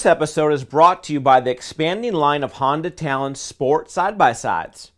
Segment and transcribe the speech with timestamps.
[0.00, 4.16] This episode is brought to you by the expanding line of Honda Talon Sport side
[4.16, 4.92] by sides.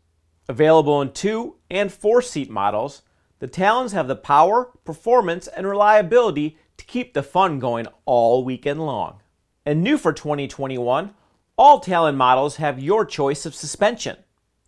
[0.48, 3.03] Available in two and four seat models,
[3.41, 8.86] the Talons have the power, performance, and reliability to keep the fun going all weekend
[8.86, 9.18] long.
[9.67, 11.13] And new for 2021,
[11.58, 14.19] all Talon models have your choice of suspension.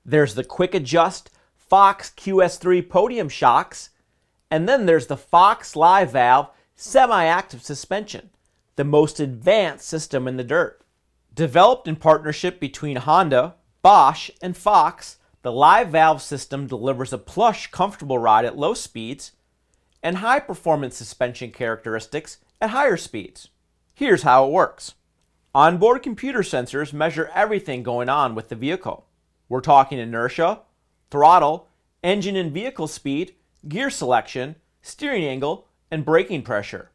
[0.04, 3.90] There's the quick adjust Fox QS3 podium shocks,
[4.50, 8.30] and then there's the Fox Live Valve semi active suspension,
[8.76, 10.82] the most advanced system in the dirt.
[11.32, 17.70] Developed in partnership between Honda, Bosch, and Fox, the Live Valve system delivers a plush,
[17.70, 19.32] comfortable ride at low speeds
[20.02, 23.48] and high performance suspension characteristics at higher speeds.
[23.94, 24.94] Here's how it works
[25.54, 29.06] onboard computer sensors measure everything going on with the vehicle.
[29.48, 30.60] We're talking inertia,
[31.10, 31.68] throttle,
[32.02, 33.34] engine and vehicle speed,
[33.68, 36.90] gear selection, steering angle, and braking pressure.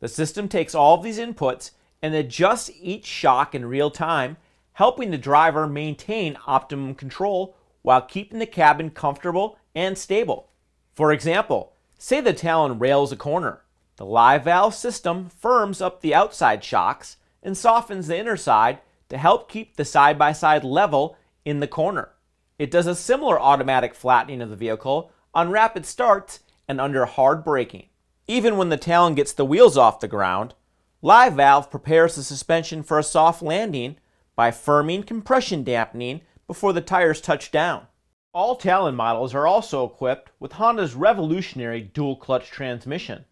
[0.00, 4.36] The system takes all of these inputs and adjusts each shock in real time,
[4.74, 10.50] helping the driver maintain optimum control while keeping the cabin comfortable and stable.
[10.94, 13.62] For example, say the Talon rails a corner.
[13.96, 19.18] The live valve system firms up the outside shocks and softens the inner side to
[19.18, 22.10] help keep the side by side level in the corner.
[22.58, 27.42] It does a similar automatic flattening of the vehicle on rapid starts and under hard
[27.44, 27.86] braking.
[28.30, 30.52] Even when the Talon gets the wheels off the ground,
[31.00, 33.96] Live Valve prepares the suspension for a soft landing
[34.36, 37.86] by firming compression dampening before the tires touch down.
[38.34, 43.24] All Talon models are also equipped with Honda's revolutionary dual clutch transmission.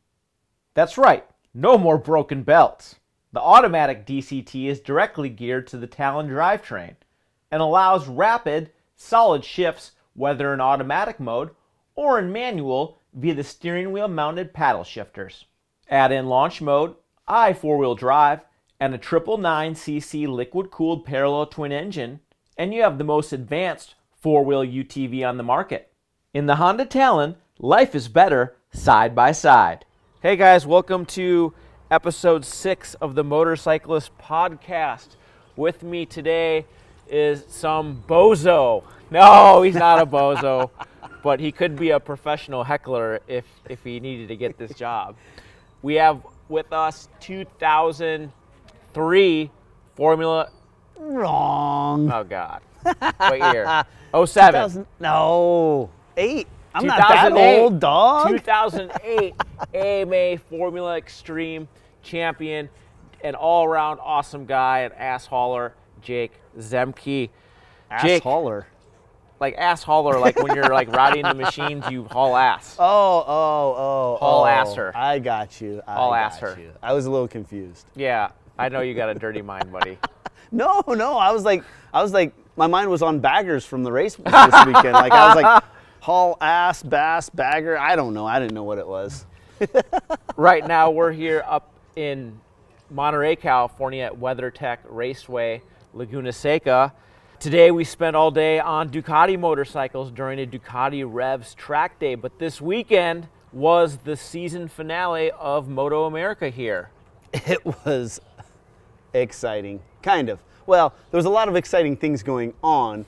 [0.72, 2.96] That's right, no more broken belts.
[3.32, 6.96] The automatic DCT is directly geared to the Talon drivetrain
[7.50, 11.50] and allows rapid, solid shifts whether in automatic mode
[11.94, 15.46] or in manual via the steering wheel mounted paddle shifters.
[15.88, 16.94] Add in launch mode,
[17.26, 18.40] I four wheel drive,
[18.78, 22.20] and a 999cc liquid cooled parallel twin engine,
[22.58, 25.90] and you have the most advanced four wheel UTV on the market.
[26.34, 29.86] In the Honda Talon, life is better side by side.
[30.20, 31.54] Hey guys, welcome to
[31.90, 35.16] episode six of the Motorcyclist Podcast.
[35.56, 36.66] With me today
[37.08, 38.84] is some bozo.
[39.10, 40.70] No, he's not a bozo,
[41.26, 45.16] but he could be a professional heckler if if he needed to get this job.
[45.82, 49.50] We have with us 2003
[49.96, 50.50] Formula.
[50.96, 52.12] Wrong.
[52.12, 52.62] Oh God,
[53.16, 53.84] what year?
[54.24, 54.86] 07.
[55.00, 55.90] no.
[56.16, 56.46] Eight.
[56.72, 58.28] I'm not that old, dog.
[58.28, 59.34] 2008
[59.74, 61.66] AMA Formula Extreme
[62.04, 62.68] champion,
[63.24, 67.30] an all-around awesome guy, an ass hauler, Jake Zemke.
[67.90, 68.68] Ass Jake, hauler.
[69.40, 72.76] Like ass hauler, like when you're like riding the machines, you haul ass.
[72.86, 74.16] Oh, oh, oh.
[74.20, 74.46] Haul oh.
[74.46, 74.96] ass her.
[74.96, 75.82] I got you.
[75.86, 76.56] I Haul ass her.
[76.58, 76.72] You.
[76.82, 77.86] I was a little confused.
[77.94, 79.98] Yeah, I know you got a dirty mind, buddy.
[80.52, 81.18] No, no.
[81.18, 84.66] I was like, I was like, my mind was on baggers from the race this
[84.66, 84.92] weekend.
[84.92, 85.64] Like I was like,
[85.98, 87.76] haul ass, bass, bagger.
[87.76, 88.24] I don't know.
[88.24, 89.26] I didn't know what it was.
[90.36, 92.40] right now, we're here up in
[92.90, 96.92] Monterey, California at WeatherTech Raceway, Laguna Seca.
[97.38, 102.38] Today we spent all day on Ducati motorcycles during a Ducati Revs track day, but
[102.38, 106.90] this weekend was the season finale of MotoAmerica here.
[107.46, 108.22] It was
[109.12, 110.38] exciting, kind of.
[110.64, 113.04] Well, there was a lot of exciting things going on.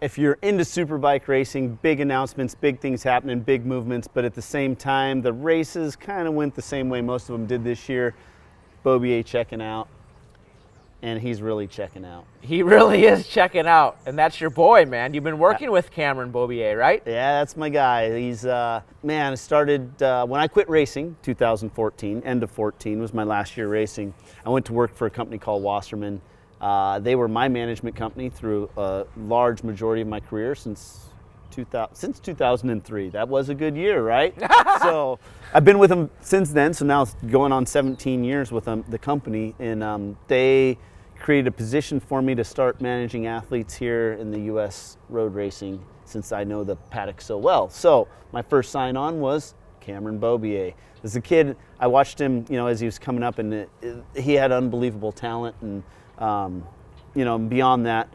[0.00, 4.42] If you're into superbike racing, big announcements, big things happening, big movements, but at the
[4.42, 7.88] same time, the races kind of went the same way most of them did this
[7.88, 8.16] year.
[8.84, 9.88] Beaubier checking out,
[11.02, 12.24] and he's really checking out.
[12.40, 15.14] He really is checking out, and that's your boy, man.
[15.14, 17.02] You've been working with Cameron Beaubier, right?
[17.06, 18.18] Yeah, that's my guy.
[18.18, 19.32] He's uh, man.
[19.32, 22.22] It started uh, when I quit racing, 2014.
[22.22, 24.12] End of 14 was my last year racing.
[24.44, 26.20] I went to work for a company called Wasserman.
[26.60, 31.07] Uh, they were my management company through a large majority of my career since
[31.50, 33.10] 2000, since 2003.
[33.10, 34.34] That was a good year, right?
[34.82, 35.18] so
[35.52, 36.72] I've been with them since then.
[36.74, 40.78] So now it's going on 17 years with them, the company, and um, they
[41.18, 44.96] created a position for me to start managing athletes here in the U.S.
[45.08, 47.68] road racing since I know the paddock so well.
[47.68, 50.74] So my first sign on was Cameron Beaubier.
[51.04, 53.70] As a kid, I watched him, you know, as he was coming up, and it,
[53.82, 55.82] it, he had unbelievable talent, and
[56.18, 56.66] um,
[57.14, 58.08] you know, beyond that,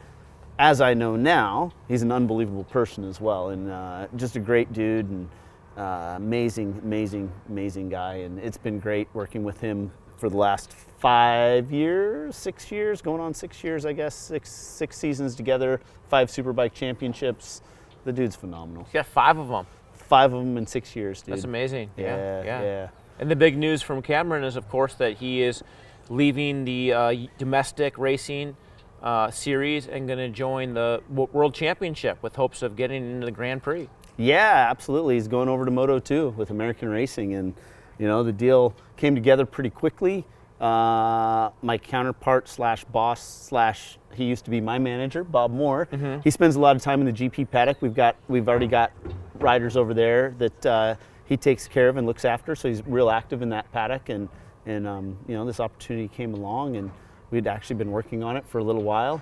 [0.64, 4.72] as I know now, he's an unbelievable person as well, and uh, just a great
[4.72, 5.30] dude, and
[5.76, 8.16] uh, amazing, amazing, amazing guy.
[8.16, 13.20] And it's been great working with him for the last five years, six years, going
[13.20, 17.62] on six years, I guess, six six seasons together, five Superbike championships.
[18.06, 18.88] The dude's phenomenal.
[18.88, 19.68] You got five of them.
[19.92, 21.34] Five of them in six years, dude.
[21.34, 21.90] That's amazing.
[21.98, 22.62] Yeah, yeah.
[22.62, 22.88] yeah.
[23.20, 25.62] And the big news from Cameron is, of course, that he is
[26.08, 28.56] leaving the uh, domestic racing
[29.04, 33.26] uh, series and going to join the w- World Championship with hopes of getting into
[33.26, 33.90] the Grand Prix.
[34.18, 35.16] Yeah, absolutely.
[35.16, 37.54] He's going over to Moto2 with American Racing, and
[38.00, 40.26] you know the deal came together pretty quickly.
[40.62, 45.88] Uh, my counterpart slash boss slash he used to be my manager, Bob Moore.
[45.92, 46.22] Mm-hmm.
[46.24, 47.82] He spends a lot of time in the GP paddock.
[47.82, 48.92] We've got we've already got
[49.36, 50.96] riders over there that uh,
[51.26, 52.56] he takes care of and looks after.
[52.56, 54.30] So he's real active in that paddock, and
[54.66, 56.92] and um, you know this opportunity came along, and
[57.34, 59.22] we'd actually been working on it for a little while.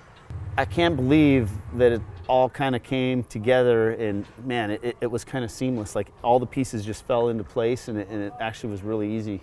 [0.56, 5.24] I can't believe that it all kind of came together, and man, it, it was
[5.24, 5.96] kind of seamless.
[5.96, 9.10] Like all the pieces just fell into place, and it, and it actually was really
[9.10, 9.40] easy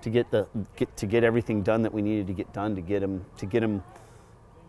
[0.00, 2.80] to get the get to get everything done that we needed to get done to
[2.80, 3.84] get him to get him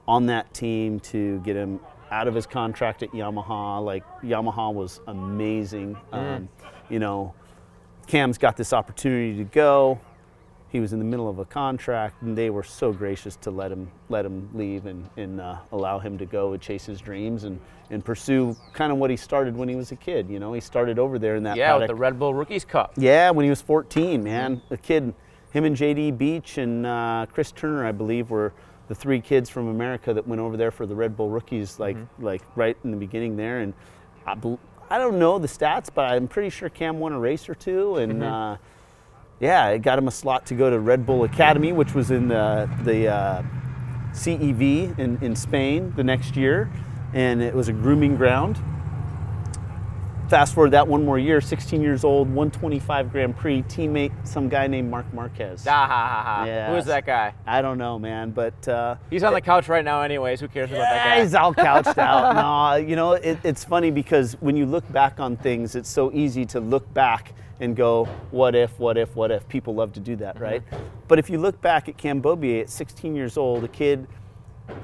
[0.08, 1.80] on that team to get him
[2.12, 3.84] out of his contract at Yamaha.
[3.84, 5.98] Like Yamaha was amazing.
[6.12, 6.50] Um,
[6.90, 7.34] you know,
[8.06, 10.00] Cam's got this opportunity to go.
[10.74, 13.72] He was in the middle of a contract, and they were so gracious to let
[13.72, 17.44] him let him leave and, and uh, allow him to go and chase his dreams
[17.44, 17.60] and,
[17.92, 20.28] and pursue kind of what he started when he was a kid.
[20.32, 22.94] You know, he started over there in that Yeah, with the Red Bull Rookies Cup.
[22.98, 24.64] Yeah, when he was 14, man.
[24.72, 25.14] A kid,
[25.52, 28.52] him and JD Beach and uh, Chris Turner, I believe, were
[28.88, 31.98] the three kids from America that went over there for the Red Bull rookies, like
[32.18, 33.60] like right in the beginning there.
[33.60, 33.76] And
[34.26, 34.36] I,
[34.90, 37.98] I don't know the stats, but I'm pretty sure Cam won a race or two.
[37.98, 38.58] And uh,
[39.40, 42.28] yeah, it got him a slot to go to Red Bull Academy, which was in
[42.28, 43.44] the the uh,
[44.12, 46.72] CEV in, in Spain the next year,
[47.14, 48.62] and it was a grooming ground
[50.34, 54.66] fast forward that one more year, 16 years old, 125 Grand Prix, teammate, some guy
[54.66, 55.64] named Marc Marquez.
[55.68, 56.46] Ah, ha, ha, ha.
[56.46, 56.72] Yeah.
[56.72, 57.36] Who is that guy?
[57.46, 60.40] I don't know, man, but uh, He's on the couch right now, anyways.
[60.40, 61.22] Who cares about that guy?
[61.22, 62.34] he's all couched out.
[62.44, 66.12] No, you know, it, it's funny because when you look back on things, it's so
[66.14, 69.48] easy to look back and go, what if, what if, what if?
[69.48, 70.44] People love to do that, mm-hmm.
[70.44, 70.64] right?
[71.08, 74.08] But if you look back at Cam Beaubier at 16 years old, a kid,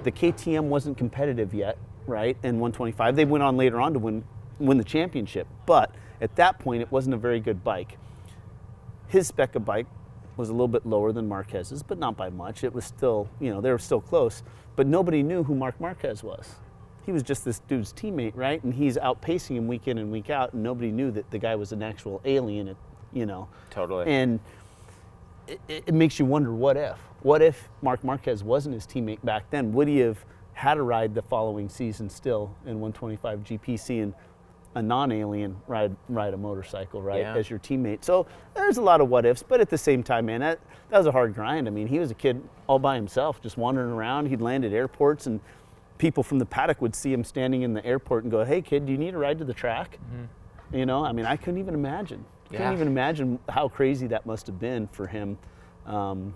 [0.03, 2.37] the KTM wasn't competitive yet, right?
[2.43, 3.15] And 125.
[3.15, 4.23] They went on later on to win
[4.59, 7.97] win the championship, but at that point, it wasn't a very good bike.
[9.07, 9.87] His spec of bike
[10.35, 12.63] was a little bit lower than Marquez's, but not by much.
[12.63, 14.43] It was still, you know, they were still close.
[14.75, 16.55] But nobody knew who Marc Marquez was.
[17.09, 18.63] He was just this dude's teammate, right?
[18.63, 21.55] And he's outpacing him week in and week out, and nobody knew that the guy
[21.55, 22.75] was an actual alien,
[23.13, 23.47] you know.
[23.71, 24.05] Totally.
[24.05, 24.39] And
[25.47, 26.99] it, it makes you wonder what if?
[27.23, 29.73] What if Marc Marquez wasn't his teammate back then?
[29.73, 30.23] Would he have
[30.53, 34.13] had a ride the following season still in 125 GPC and
[34.75, 37.33] a non-alien ride ride a motorcycle, right, Yeah.
[37.35, 38.03] as your teammate?
[38.03, 40.59] So there's a lot of what ifs, but at the same time, man, that,
[40.91, 41.67] that was a hard grind.
[41.67, 44.27] I mean, he was a kid all by himself, just wandering around.
[44.27, 45.39] He'd land at airports and
[45.99, 48.87] people from the paddock would see him standing in the airport and go, "Hey, kid,
[48.87, 49.99] do you need a ride to the track?"
[50.73, 52.25] You know, I mean, I couldn't even imagine.
[52.49, 52.57] Yeah.
[52.57, 55.37] Couldn't even imagine how crazy that must have been for him
[55.85, 56.33] um,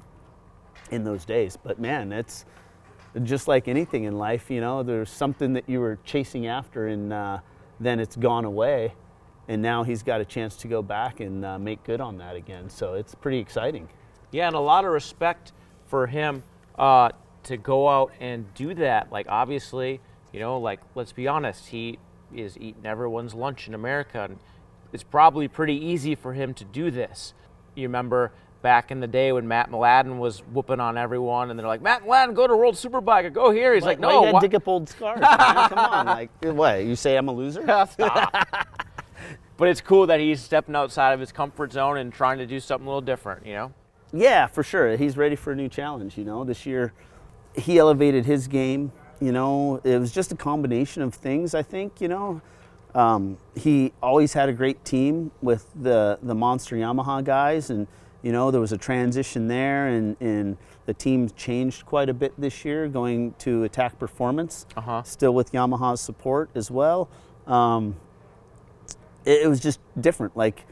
[0.92, 1.58] in those days.
[1.58, 2.46] But man, it's
[3.24, 4.52] just like anything in life.
[4.52, 7.40] You know, there's something that you were chasing after, and uh,
[7.80, 8.94] then it's gone away,
[9.48, 12.36] and now he's got a chance to go back and uh, make good on that
[12.36, 12.70] again.
[12.70, 13.88] So it's pretty exciting.
[14.32, 15.52] Yeah, and a lot of respect
[15.86, 16.44] for him
[16.78, 17.10] uh,
[17.44, 19.12] to go out and do that.
[19.12, 20.00] Like, obviously,
[20.32, 22.00] you know, like, let's be honest, he
[22.34, 24.40] is eating everyone's lunch in America, and
[24.92, 27.34] it's probably pretty easy for him to do this.
[27.76, 28.32] You remember
[28.62, 32.04] back in the day when Mat Mladin was whooping on everyone, and they're like, Mat
[32.06, 33.74] Mladin, go to World Superbike or go here.
[33.74, 35.20] He's like, Why no, you gotta why- dig up old scars.
[35.22, 35.70] man?
[35.70, 36.84] Come on, like what?
[36.84, 37.62] You say I'm a loser?
[39.58, 42.60] but it's cool that he's stepping outside of his comfort zone and trying to do
[42.60, 43.74] something a little different, you know?
[44.14, 44.96] Yeah, for sure.
[44.96, 46.18] He's ready for a new challenge.
[46.18, 46.94] You know, this year
[47.56, 48.92] he elevated his game.
[49.20, 51.54] You know, it was just a combination of things.
[51.56, 52.02] I think.
[52.02, 52.42] You know,
[52.96, 57.88] um, he always had a great team with the the Monster Yamaha guys, and
[58.22, 62.34] you know there was a transition there, and and the team changed quite a bit
[62.38, 65.02] this year, going to Attack Performance, Uh-huh.
[65.04, 67.08] still with Yamaha's support as well.
[67.48, 67.96] Um,
[69.26, 70.36] it, it was just different.
[70.36, 70.66] Like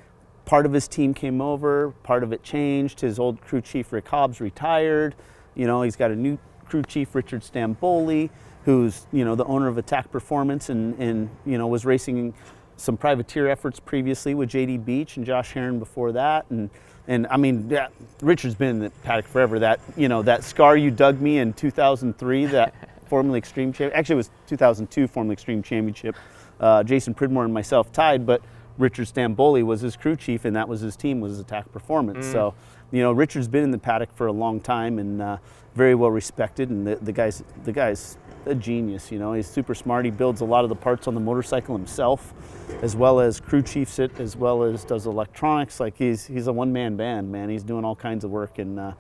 [0.44, 3.00] part of his team came over, part of it changed.
[3.00, 5.16] His old crew chief Rick Hobbs retired.
[5.56, 6.38] You know, he's got a new
[6.72, 8.30] crew chief Richard Stanboli,
[8.63, 12.34] who's you know the owner of Attack Performance and and you know was racing
[12.78, 16.70] some privateer efforts previously with JD Beach and Josh Herrin before that and.
[17.08, 17.88] And I mean, yeah,
[18.22, 19.58] Richard's been in the paddock forever.
[19.58, 22.75] That you know, that scar you dug me in 2003, that
[23.08, 23.98] Formula Extreme Championship.
[23.98, 26.16] Actually, it was 2002 Formula Extreme Championship.
[26.60, 28.44] Uh, Jason Pridmore and myself tied, but
[28.78, 32.28] Richard Stanboli was his crew chief, and that was his team was Attack Performance.
[32.28, 32.54] So,
[32.92, 35.38] you know, Richard's been in the paddock for a long time and uh,
[35.76, 36.70] very well respected.
[36.70, 39.12] And the, the guy's the guy's a genius.
[39.12, 40.06] You know, he's super smart.
[40.06, 42.34] He builds a lot of the parts on the motorcycle himself,
[42.82, 45.80] as well as crew chiefs it, as well as does electronics.
[45.80, 47.50] Like he's he's a one man band, man.
[47.50, 48.60] He's doing all kinds of work.
[48.60, 48.94] And uh,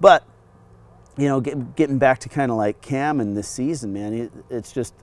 [0.00, 0.24] but
[1.16, 4.32] you know, get, getting back to kind of like Cam and this season, man, it,
[4.50, 4.94] it's just,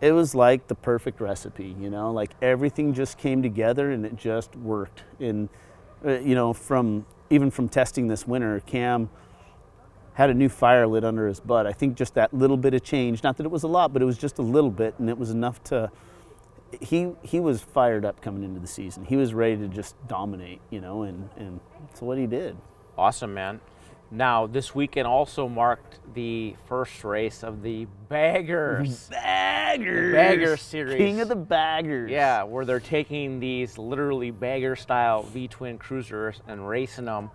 [0.00, 4.16] it was like the perfect recipe, you know, like everything just came together and it
[4.16, 5.02] just worked.
[5.20, 5.48] And,
[6.04, 9.10] uh, you know, from even from testing this winter, Cam
[10.14, 11.66] had a new fire lit under his butt.
[11.66, 14.02] I think just that little bit of change, not that it was a lot, but
[14.02, 15.90] it was just a little bit, and it was enough to.
[16.80, 19.04] He he was fired up coming into the season.
[19.04, 22.56] He was ready to just dominate, you know, and and that's what he did.
[22.96, 23.60] Awesome, man.
[24.10, 29.08] Now, this weekend also marked the first race of the Baggers.
[29.10, 30.12] Baggers.
[30.12, 30.96] The Bagger series.
[30.96, 32.10] King of the Baggers.
[32.10, 37.30] Yeah, where they're taking these literally Bagger style V twin cruisers and racing them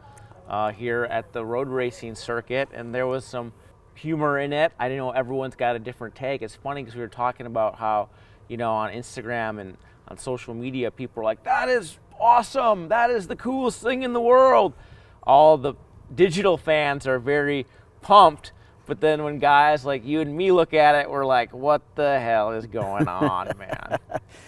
[0.47, 2.69] uh, here at the road racing circuit.
[2.73, 3.53] And there was some
[3.93, 4.73] humor in it.
[4.79, 6.41] I didn't know everyone's got a different take.
[6.41, 8.09] It's funny because we were talking about how,
[8.47, 9.77] you know, on Instagram and
[10.07, 12.87] on social media, people are like, that is awesome.
[12.87, 14.73] That is the coolest thing in the world.
[15.21, 15.75] All the
[16.15, 17.65] digital fans are very
[18.01, 18.51] pumped.
[18.85, 22.19] But then when guys like you and me look at it, we're like, what the
[22.19, 23.97] hell is going on, man?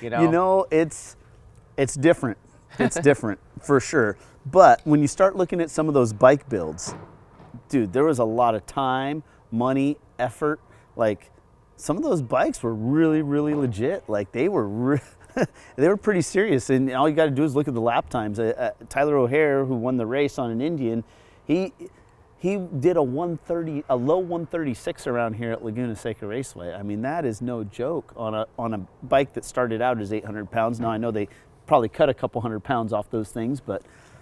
[0.01, 1.15] You know, you know it's
[1.77, 2.37] it's different.
[2.77, 4.17] It's different for sure.
[4.45, 6.95] But when you start looking at some of those bike builds,
[7.69, 10.59] dude, there was a lot of time, money, effort.
[10.95, 11.31] Like
[11.77, 14.03] some of those bikes were really, really legit.
[14.07, 14.99] Like they were, re-
[15.75, 16.69] they were pretty serious.
[16.69, 18.39] And all you got to do is look at the lap times.
[18.39, 21.03] Uh, uh, Tyler O'Hara, who won the race on an Indian,
[21.45, 21.73] he
[22.37, 26.73] he did a 130, a low 136 around here at Laguna Seca Raceway.
[26.73, 30.13] I mean, that is no joke on a on a bike that started out as
[30.13, 30.79] 800 pounds.
[30.79, 31.27] Now I know they
[31.65, 33.81] probably cut a couple hundred pounds off those things, but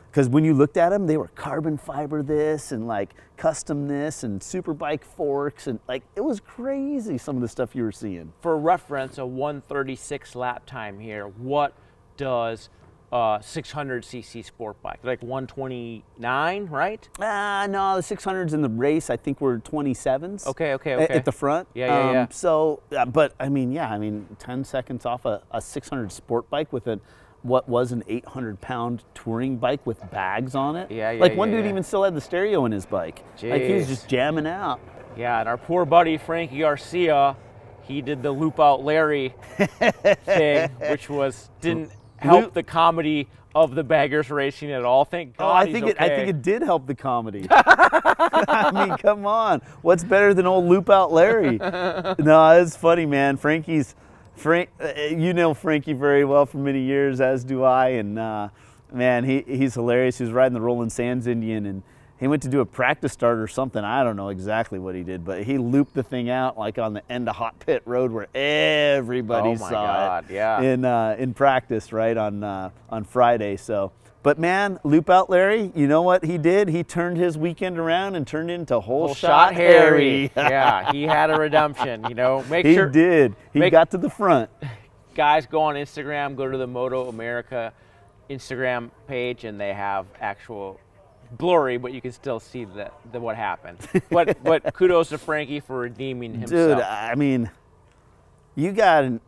[0.10, 4.24] because when you looked at them, they were carbon fiber this and like custom this
[4.24, 7.92] and super bike forks and like it was crazy some of the stuff you were
[7.92, 8.32] seeing.
[8.40, 11.28] For reference, a 136 lap time here.
[11.28, 11.74] What
[12.16, 12.70] does
[13.14, 17.10] uh, 600cc sport bike, like 129, right?
[17.20, 20.48] Uh, no, the 600s in the race, I think were 27s.
[20.48, 21.14] Okay, okay, okay.
[21.14, 21.68] At the front.
[21.76, 22.28] Yeah, yeah, um, yeah.
[22.32, 26.50] So, uh, but I mean, yeah, I mean, 10 seconds off a, a 600 sport
[26.50, 27.00] bike with a
[27.44, 30.90] what was an 800 pound touring bike with bags on it.
[30.90, 31.22] Yeah, yeah.
[31.22, 31.72] Like one yeah, dude yeah.
[31.72, 33.24] even still had the stereo in his bike.
[33.38, 33.52] Jeez.
[33.52, 34.80] Like he was just jamming out.
[35.16, 37.36] Yeah, and our poor buddy Frankie Garcia,
[37.84, 39.36] he did the loop out Larry
[40.26, 41.92] thing, which was didn't
[42.24, 45.06] help the comedy of the baggers racing at all.
[45.06, 45.52] Thank God.
[45.52, 45.92] Oh, I think okay.
[45.92, 45.98] it.
[46.00, 47.48] I think it did help the comedy.
[47.52, 51.58] I mean, come on, what's better than old Loop Out Larry?
[52.20, 53.38] no, it's funny, man.
[53.38, 53.96] Frankie's,
[54.36, 58.50] Frank, uh, you know Frankie very well for many years, as do I, and uh,
[58.92, 60.18] man, he he's hilarious.
[60.18, 61.84] He was riding the Roland Sands Indian and
[62.24, 63.84] he went to do a practice start or something.
[63.84, 66.94] I don't know exactly what he did, but he looped the thing out like on
[66.94, 70.62] the end of Hot Pit Road where everybody oh saw God, it yeah.
[70.62, 73.58] in uh, in practice, right on uh, on Friday.
[73.58, 73.92] So,
[74.24, 75.74] but man, loop out Larry.
[75.76, 76.70] You know what he did?
[76.70, 80.32] He turned his weekend around and turned into whole, Whole shot, shot Harry.
[80.34, 82.06] yeah, he had a redemption.
[82.08, 83.36] You know, make he sure he did.
[83.52, 84.50] He make- got to the front.
[85.14, 87.74] guys go on Instagram, go to the MotoAmerica
[88.30, 90.80] Instagram page, and they have actual
[91.38, 93.78] blurry, but you can still see the, the what happened.
[94.10, 96.78] but but kudos to Frankie for redeeming himself.
[96.78, 97.50] Dude, I mean,
[98.56, 99.04] you got.
[99.04, 99.20] An,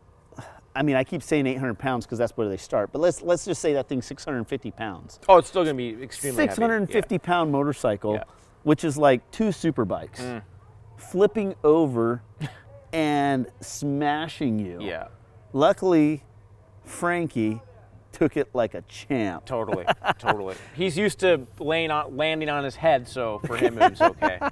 [0.74, 3.44] I mean, I keep saying 800 pounds because that's where they start, but let's let's
[3.46, 5.18] just say that thing's 650 pounds.
[5.28, 6.50] oh, it's still going to be extremely heavy.
[6.54, 8.24] 650 pound motorcycle, Yeah.
[8.62, 10.42] which is like two super bikes, Mm.
[10.98, 12.20] flipping over
[12.92, 14.78] and smashing you.
[14.82, 15.08] Yeah.
[15.54, 16.24] Luckily,
[16.84, 17.62] Frankie
[18.16, 19.44] took it like a champ.
[19.44, 19.84] Totally,
[20.18, 20.54] totally.
[20.74, 24.38] He's used to laying on, landing on his head, so for him it was okay.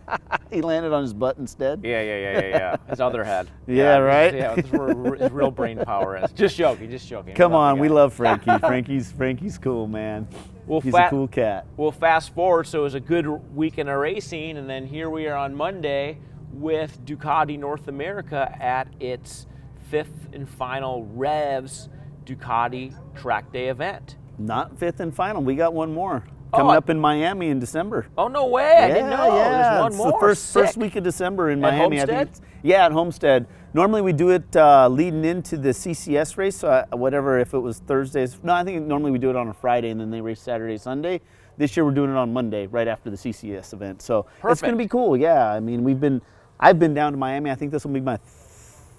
[0.51, 1.81] He landed on his butt instead.
[1.83, 2.77] Yeah, yeah, yeah, yeah, yeah.
[2.89, 3.51] His other head.
[3.67, 4.33] Yeah, right?
[4.33, 6.31] Yeah, that's where his real brain power is.
[6.31, 7.35] Just joking, just joking.
[7.35, 8.57] Come on, we love Frankie.
[8.61, 10.29] Frankie's Frankie's cool, man.
[10.67, 11.67] Well, He's a cool cat.
[11.77, 15.27] Well, fast forward, so it was a good weekend of racing, and then here we
[15.27, 16.19] are on Monday
[16.53, 19.47] with Ducati North America at its
[19.91, 21.89] fifth and final Revs
[22.27, 24.17] Ducati Track Day event.
[24.39, 25.43] Not fifth and final.
[25.43, 28.07] We got one more Oh, coming I- up in Miami in December.
[28.17, 28.77] Oh no way!
[28.79, 29.37] I didn't know.
[29.37, 30.13] Yeah, There's one it's more.
[30.13, 30.63] the first Sick.
[30.65, 31.97] first week of December in At Miami.
[31.97, 32.09] I Homestead?
[32.09, 33.47] think it's, yeah, at Homestead.
[33.73, 36.57] Normally we do it uh, leading into the CCS race.
[36.57, 38.39] So uh, whatever, if it was Thursdays.
[38.45, 40.79] No, I think normally we do it on a Friday and then they race Saturday,
[40.79, 41.21] Sunday.
[41.57, 44.01] This year we're doing it on Monday, right after the CCS event.
[44.03, 45.17] So it's going to be cool.
[45.17, 46.21] Yeah, I mean we've been.
[46.61, 47.51] I've been down to Miami.
[47.51, 48.17] I think this will be my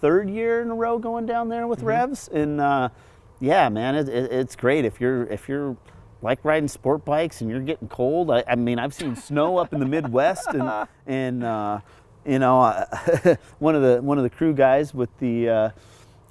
[0.02, 1.70] third year in a row going down there Mm-hmm.
[1.70, 2.90] with Revs, and uh,
[3.40, 5.76] yeah, man, it, it, it's great if you're if you're
[6.22, 8.32] like riding sport bikes and you're getting cold.
[8.32, 11.80] I, I mean, I've seen snow up in the Midwest, and and uh,
[12.26, 15.70] you know, uh, one of the one of the crew guys with the uh,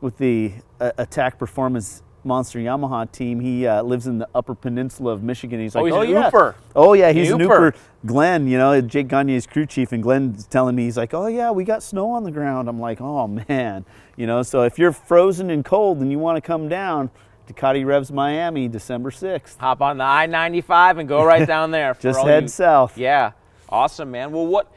[0.00, 3.40] with the uh, attack performance Monster Yamaha team.
[3.40, 5.60] He uh, lives in the Upper Peninsula of Michigan.
[5.60, 7.38] He's Oh, like, he's oh yeah, Yooper." oh yeah, he's an.
[7.40, 7.74] Yooper.
[8.06, 11.50] Glenn, you know, Jake Gagne's crew chief, and Glenn's telling me he's like, oh yeah,
[11.50, 12.68] we got snow on the ground.
[12.68, 13.84] I'm like, oh man,
[14.16, 14.42] you know.
[14.42, 17.10] So if you're frozen and cold and you want to come down,
[17.46, 19.58] to Ducati Revs Miami, December 6th.
[19.58, 21.92] Hop on the I-95 and go right down there.
[21.94, 22.96] for Just head you- south.
[22.96, 23.32] Yeah,
[23.68, 24.32] awesome, man.
[24.32, 24.72] Well, what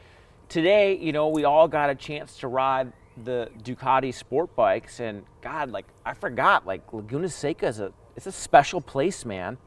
[0.50, 0.96] today?
[0.96, 2.92] You know, we all got a chance to ride
[3.24, 8.26] the Ducati sport bikes, and God, like I forgot, like Laguna Seca is a it's
[8.26, 9.58] a special place, man.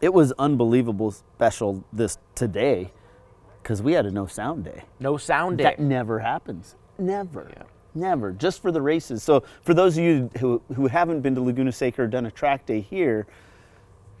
[0.00, 2.92] It was unbelievable special this today
[3.62, 4.82] because we had a no sound day.
[5.00, 5.64] No sound day.
[5.64, 6.76] That never happens.
[6.98, 7.50] Never.
[7.56, 7.62] Yeah.
[7.94, 8.32] Never.
[8.32, 9.22] Just for the races.
[9.22, 12.30] So for those of you who, who haven't been to Laguna Seca or done a
[12.30, 13.26] track day here,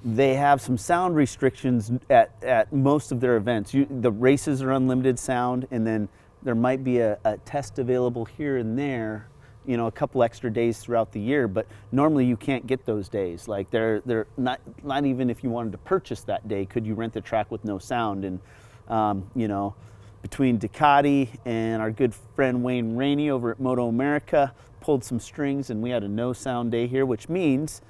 [0.04, 3.74] they have some sound restrictions at, at most of their events.
[3.74, 6.08] You, the races are unlimited sound, and then
[6.44, 9.28] there might be a, a test available here and there,
[9.66, 11.48] you know, a couple extra days throughout the year.
[11.48, 13.48] But normally you can't get those days.
[13.48, 16.94] Like they're they're not not even if you wanted to purchase that day could you
[16.94, 18.24] rent the track with no sound.
[18.24, 18.40] And
[18.88, 19.74] um, you know,
[20.22, 25.82] between Ducati and our good friend Wayne Rainey over at MotoAmerica pulled some strings, and
[25.82, 27.80] we had a no sound day here, which means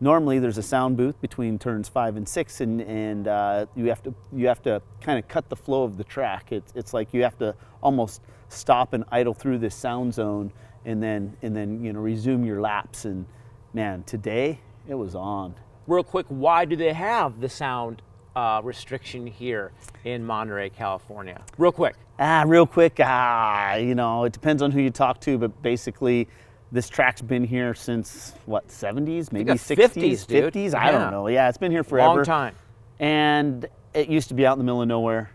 [0.00, 4.02] normally there's a sound booth between turns five and six and, and uh, you have
[4.02, 7.14] to you have to kind of cut the flow of the track it's, it's like
[7.14, 10.50] you have to almost stop and idle through this sound zone
[10.84, 13.26] and then and then you know resume your laps and
[13.74, 15.54] man today it was on
[15.86, 18.00] Real quick, why do they have the sound
[18.34, 19.70] uh, restriction here
[20.04, 21.42] in Monterey, California?
[21.58, 21.94] Real quick.
[22.18, 26.26] ah real quick ah you know it depends on who you talk to but basically
[26.72, 30.54] this track's been here since what 70s maybe the 60s 50s, dude.
[30.54, 30.92] 50s i Yeah.
[30.92, 32.54] don't know yeah it's been here forever Long time.
[32.98, 35.30] and it used to be out in the middle of nowhere.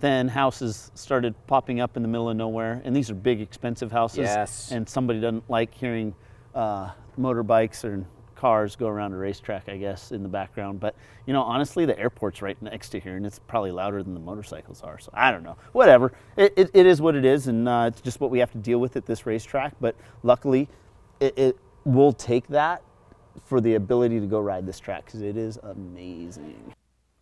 [0.00, 3.90] Then houses started popping up in the middle of nowhere, and these are big, expensive
[3.90, 4.18] houses.
[4.18, 4.70] Yes.
[4.70, 6.14] And somebody doesn't like hearing
[6.54, 8.04] uh, motorbikes or
[8.36, 10.78] cars go around a racetrack, I guess, in the background.
[10.78, 10.94] But
[11.26, 14.20] you know, honestly, the airport's right next to here, and it's probably louder than the
[14.20, 14.98] motorcycles are.
[14.98, 15.56] So I don't know.
[15.72, 16.12] Whatever.
[16.36, 18.58] It, it, it is what it is, and uh, it's just what we have to
[18.58, 19.74] deal with at this racetrack.
[19.80, 20.68] But luckily,
[21.18, 22.82] it, it will take that
[23.44, 26.74] for the ability to go ride this track because it is amazing.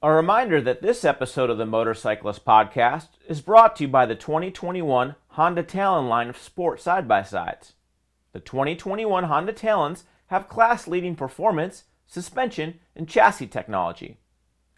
[0.05, 4.15] A reminder that this episode of the Motorcyclist Podcast is brought to you by the
[4.15, 7.73] 2021 Honda Talon line of sport side by sides.
[8.35, 14.19] The 2021 Honda Talons have class leading performance, suspension, and chassis technology.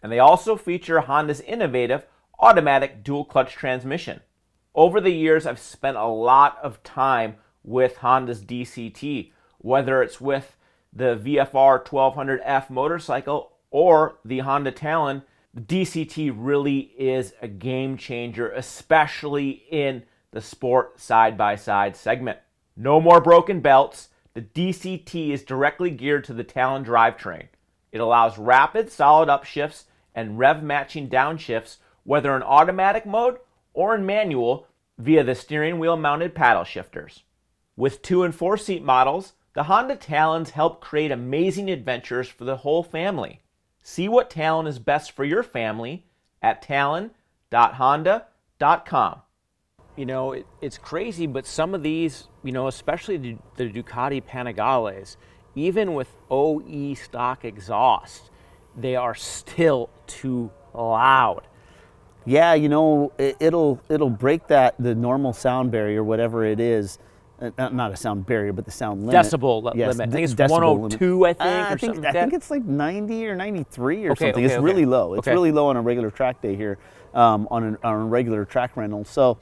[0.01, 2.05] And they also feature Honda's innovative
[2.39, 4.21] automatic dual clutch transmission.
[4.73, 7.35] Over the years, I've spent a lot of time
[7.65, 10.55] with Honda's DCT, whether it's with
[10.93, 15.21] the VFR 1200F motorcycle or the Honda Talon.
[15.53, 22.39] The DCT really is a game changer, especially in the sport side by side segment.
[22.75, 24.09] No more broken belts.
[24.33, 27.49] The DCT is directly geared to the Talon drivetrain.
[27.91, 29.83] It allows rapid, solid upshifts
[30.15, 33.37] and rev matching downshifts, whether in automatic mode
[33.75, 34.65] or in manual
[34.97, 37.21] via the steering wheel mounted paddle shifters.
[37.75, 42.57] With two and four seat models, the Honda Talons help create amazing adventures for the
[42.57, 43.41] whole family.
[43.89, 46.03] See what Talon is best for your family
[46.41, 49.21] at talon.honda.com.
[49.95, 54.21] You know, it, it's crazy, but some of these, you know, especially the, the Ducati
[54.21, 55.15] Panigales,
[55.55, 58.29] even with OE stock exhaust,
[58.75, 61.47] they are still too loud.
[62.25, 66.99] Yeah, you know, it, it'll it'll break that the normal sound barrier, whatever it is.
[67.39, 69.13] Uh, not- a sound barrier, but the sound limit.
[69.25, 70.09] Decibel li- Yes, limit.
[70.09, 72.65] I think it's decibel 102, I think, Uh, or I think, I think it's like
[72.65, 74.43] 90 or 93 or Okay, something.
[74.43, 74.63] okay, it's okay.
[74.63, 75.13] really low.
[75.13, 76.79] It's really low on a regular track day here,
[77.13, 79.05] um, on, an, on a regular track rental.
[79.05, 79.37] So,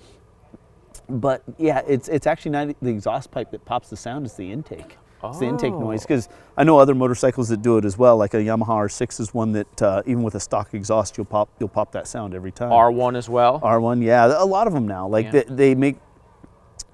[1.10, 4.52] but yeah, it's it's actually not the exhaust pipe that pops the sound; it's the
[4.52, 4.98] intake.
[5.24, 6.08] It's the intake noise Oh.
[6.08, 8.16] because I know other motorcycles that do it as well.
[8.16, 11.50] Like a Yamaha R6 is one that uh, even with a stock exhaust, you'll pop
[11.60, 12.70] you'll pop that sound every time.
[12.72, 13.60] R1 as well.
[13.62, 15.08] R1, yeah, a lot of them now.
[15.08, 15.32] Like Yeah.
[15.32, 15.98] they, they make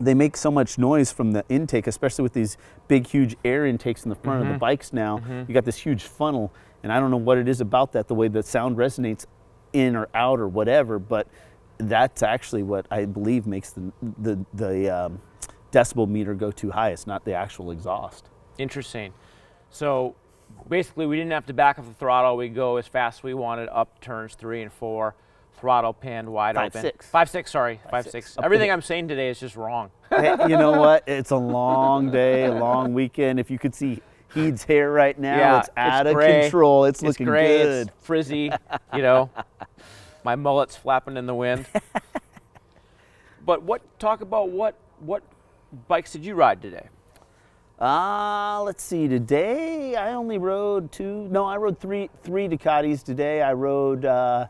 [0.02, 4.04] they make so much noise from the intake, especially with these big, huge air intakes
[4.04, 4.50] in the front Mm-hmm.
[4.52, 4.92] of the bikes.
[4.94, 6.52] Now you got this huge funnel,
[6.84, 9.26] and I don't know what it is about that, the way the sound resonates
[9.74, 11.28] in or out or whatever, but
[11.78, 15.22] that's actually what I believe makes the the, the um,
[15.72, 16.90] decibel meter go too high.
[16.90, 18.30] It's not the actual exhaust.
[18.58, 19.14] Interesting.
[19.70, 20.16] So
[20.68, 22.36] basically, we didn't have to back up the throttle.
[22.38, 25.16] We go as fast as we wanted up turns three and four.
[25.62, 26.82] Throttle panned wide Five, open.
[26.82, 27.08] six.
[27.08, 27.52] Five six.
[27.52, 28.26] Sorry, five six.
[28.26, 28.36] six.
[28.36, 29.92] To Everything I'm saying today is just wrong.
[30.10, 31.08] Hey, you know what?
[31.08, 33.40] It's a long day, a long weekend.
[33.40, 34.02] If you could see
[34.34, 36.42] Heed's hair right now, yeah, it's out of gray.
[36.42, 36.84] control.
[36.84, 37.88] It's, looking gray, good.
[37.88, 38.52] It's frizzy.
[38.94, 39.30] You know,
[40.26, 41.66] my mullet's flapping in the wind.
[43.46, 43.82] but what?
[44.00, 44.76] Talk about what?
[45.00, 45.24] What
[45.88, 46.88] bikes did you ride today?
[47.80, 49.08] Uh, let's see.
[49.08, 51.30] Today I only rode two.
[51.30, 53.42] No, I rode three three Ducatis today.
[53.42, 54.48] I rode uh,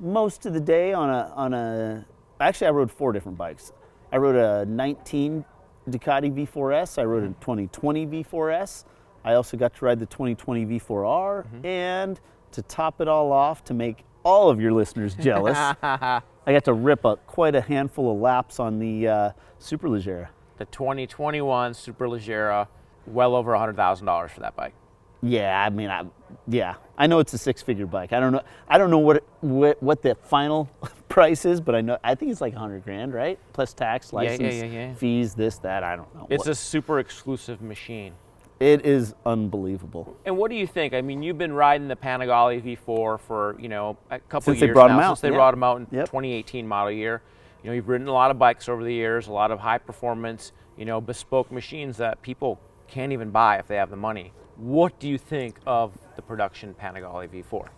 [0.00, 2.04] most of the day on a on a.
[2.40, 3.72] Actually, I rode four different bikes.
[4.12, 5.44] I rode a 19
[5.88, 6.98] Ducati V4S.
[6.98, 8.84] I rode a 2020 V4S.
[9.24, 11.64] I also got to ride the 2020 V4R.
[11.64, 12.18] And
[12.52, 16.72] to top it all off, to make all of your listeners jealous, I got to
[16.72, 20.28] rip up quite a handful of laps on the uh, Superleggera.
[20.56, 22.66] The 2021 Superleggera,
[23.06, 24.74] well over $100,000 for that bike.
[25.22, 26.04] Yeah, I mean, I,
[26.48, 28.12] yeah, I know it's a six-figure bike.
[28.12, 30.68] I don't know, I don't know what what, what the final
[31.08, 33.38] price is, but I know I think it's like 100 grand, right?
[33.52, 34.94] Plus tax, Yeah, yeah, license yeah, yeah.
[34.94, 35.82] fees, this, that.
[35.82, 36.26] I don't know.
[36.30, 38.14] It's What- a super exclusive machine.
[38.60, 40.16] it is unbelievable.
[40.26, 40.92] And what do you think?
[40.94, 44.66] I mean, you've been riding the Panigale V4 for you know a couple Since they
[44.66, 46.06] years brought now, out, since they brought them out in Yep.
[46.06, 47.22] 2018 model year.
[47.62, 49.76] You know, you've ridden a lot of bikes over the years, a lot of high
[49.76, 54.32] performance, you know, bespoke machines that people can't even buy if they have the money.
[54.60, 57.68] What do you think of the production Panigale V4?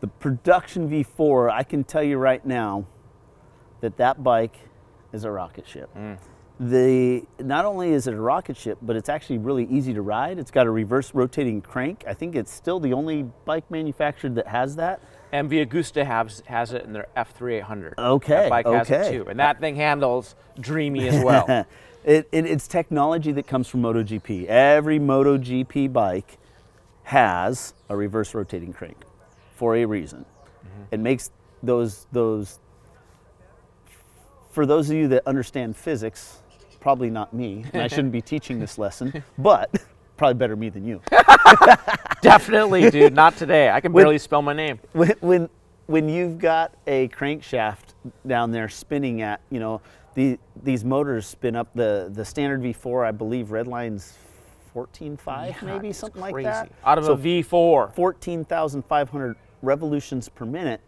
[0.00, 2.86] The production V4, I can tell you right now
[3.82, 4.56] that that bike
[5.12, 5.90] is a rocket ship.
[5.94, 6.16] Mm.
[6.58, 10.38] The not only is it a rocket ship, but it's actually really easy to ride.
[10.38, 12.04] It's got a reverse rotating crank.
[12.06, 15.02] I think it's still the only bike manufactured that has that.
[15.34, 17.98] MV Agusta has has it in their F3800.
[17.98, 19.18] Okay, that bike has it okay.
[19.18, 21.66] too, and that thing handles dreamy as well.
[22.04, 24.46] it, it, it's technology that comes from MotoGP.
[24.46, 26.38] Every MotoGP bike
[27.04, 28.96] has a reverse rotating crank
[29.54, 30.24] for a reason.
[30.64, 30.82] Mm-hmm.
[30.92, 31.30] It makes
[31.62, 32.58] those those
[34.50, 36.38] for those of you that understand physics,
[36.80, 39.70] probably not me, and I shouldn't be teaching this lesson, but
[40.16, 41.00] probably better me than you.
[42.20, 43.14] Definitely, dude.
[43.14, 43.70] Not today.
[43.70, 44.78] I can When- barely spell my name.
[44.92, 45.48] when, when
[45.86, 47.94] when you've got a crankshaft
[48.26, 49.80] down there spinning at you know
[50.14, 54.16] the, these motors spin up the the standard V4 I believe Redline's
[54.74, 56.44] 14.5 maybe It's something like crazy.
[56.44, 57.94] that Out of so a V4.
[57.94, 60.80] 14,500 revolutions per minute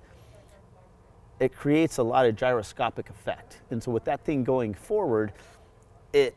[1.41, 5.33] it creates a lot of gyroscopic effect and so with that thing going forward
[6.13, 6.37] it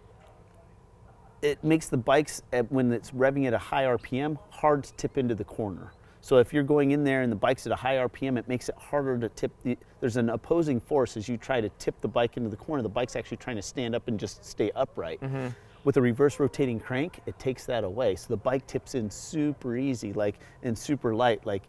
[1.41, 5.19] it makes the bikes at, when it's revving at a high RPM hard to tip
[5.19, 5.91] into the corner.
[6.27, 8.67] So if you're going in there and the bike's at a high RPM, it makes
[8.67, 9.49] it harder to tip.
[9.63, 12.83] The, there's an opposing force as you try to tip the bike into the corner.
[12.83, 15.21] The bike's actually trying to stand up and just stay upright.
[15.21, 15.47] Mm-hmm.
[15.85, 18.17] With a reverse rotating crank, it takes that away.
[18.17, 21.45] So the bike tips in super easy, like and super light.
[21.45, 21.63] Like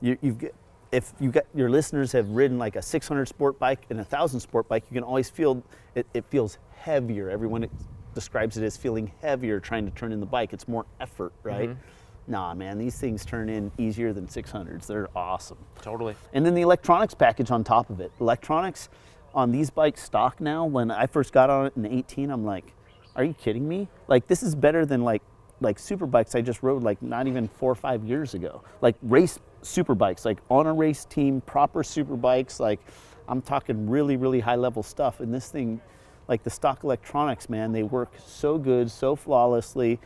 [0.00, 0.52] you, you've got,
[0.92, 4.38] if you got your listeners have ridden like a 600 sport bike and a 1000
[4.38, 5.64] sport bike, you can always feel
[5.96, 7.28] it, it feels heavier.
[7.28, 7.68] Everyone
[8.14, 10.52] describes it as feeling heavier trying to turn in the bike.
[10.52, 11.70] It's more effort, right?
[11.70, 11.95] Mm-hmm.
[12.28, 14.86] Nah, man, these things turn in easier than 600s.
[14.86, 15.58] They're awesome.
[15.80, 16.16] Totally.
[16.32, 18.10] And then the electronics package on top of it.
[18.20, 18.88] Electronics
[19.34, 20.64] on these bikes stock now.
[20.64, 22.72] When I first got on it in 18, I'm like,
[23.14, 23.88] are you kidding me?
[24.08, 25.22] Like this is better than like
[25.60, 28.62] like super bikes I just rode like not even four or five years ago.
[28.82, 32.60] Like race super bikes, like on a race team, proper super bikes.
[32.60, 32.80] Like
[33.28, 35.20] I'm talking really, really high level stuff.
[35.20, 35.80] And this thing,
[36.28, 39.98] like the stock electronics, man, they work so good, so flawlessly.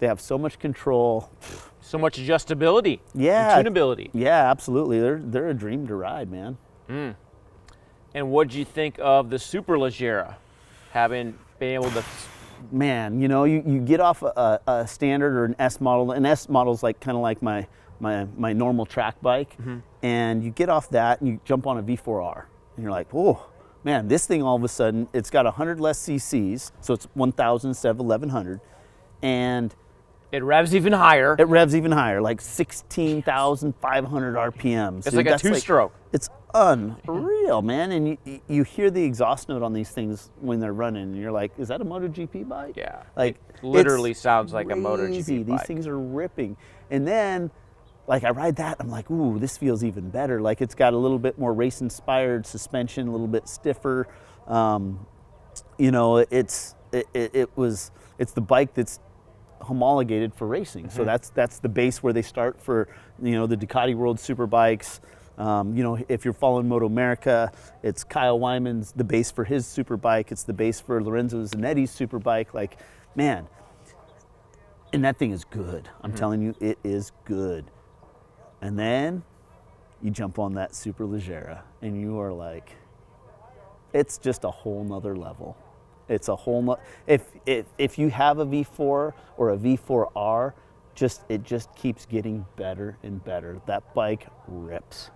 [0.00, 1.30] They have so much control.
[1.80, 3.00] So much adjustability.
[3.14, 3.62] Yeah.
[3.62, 4.10] Tunability.
[4.12, 5.00] Yeah, absolutely.
[5.00, 6.58] They're they're a dream to ride, man.
[6.88, 7.16] Mm.
[8.14, 10.36] And what do you think of the Super Superleggera?
[10.92, 12.04] Having been able to
[12.70, 16.12] man, you know, you, you get off a, a standard or an S model.
[16.12, 17.66] An S model is like kind of like my,
[18.00, 19.78] my my normal track bike, mm-hmm.
[20.02, 22.44] and you get off that and you jump on a V4R,
[22.76, 23.46] and you're like, oh
[23.84, 27.70] man, this thing all of a sudden it's got 100 less CCs, so it's 1,000
[27.70, 28.60] instead of 1,100,
[29.22, 29.74] and
[30.32, 31.36] it revs even higher.
[31.38, 35.06] it revs even higher, like 16,500 RPMs.
[35.06, 35.92] It's like a That's two-stroke.
[36.12, 37.92] it's unreal, man.
[37.92, 41.32] And you, you hear the exhaust note on these things when they're running, and you're
[41.32, 42.76] like, is that a MotoGP bike?
[42.76, 45.42] Yeah, Like it literally sounds like a MotoGP crazy.
[45.42, 45.66] These bike.
[45.66, 46.56] things are ripping.
[46.90, 47.50] And then
[48.06, 50.40] like I ride that, I'm like, ooh, this feels even better.
[50.40, 54.08] Like it's got a little bit more race inspired suspension, a little bit stiffer.
[54.46, 55.06] Um,
[55.76, 58.98] you know, it's it, it, it was it's the bike that's
[59.68, 60.86] homologated for racing.
[60.86, 60.96] Mm-hmm.
[60.96, 62.88] So that's that's the base where they start for
[63.22, 65.00] you know the Ducati World Superbikes.
[65.36, 67.52] Um, you know, if you're following MotoAmerica,
[67.84, 70.32] it's Kyle Wyman's the base for his superbike.
[70.32, 72.54] It's the base for Lorenzo Zanetti's superbike.
[72.54, 72.78] Like,
[73.14, 73.46] man,
[74.92, 75.88] and that thing is good.
[76.02, 77.70] I'm telling you, it is good.
[78.60, 79.22] And then
[80.02, 82.72] you jump on that Super Leggera, and you are like,
[83.92, 85.56] it's just a whole nother level.
[86.08, 90.52] It's a whole if, if if you have a V4 or a V4R,
[90.94, 93.60] just it just keeps getting better and better.
[93.66, 95.10] That bike rips.